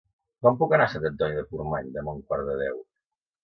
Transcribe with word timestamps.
Com 0.45 0.55
puc 0.61 0.73
anar 0.77 0.87
a 0.89 0.93
Sant 0.93 1.05
Antoni 1.11 1.39
de 1.41 1.45
Portmany 1.53 1.95
demà 2.01 2.13
a 2.17 2.21
un 2.23 2.27
quart 2.33 2.51
de 2.51 2.61
deu? 2.67 2.85